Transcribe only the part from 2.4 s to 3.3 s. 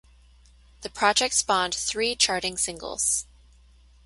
singles.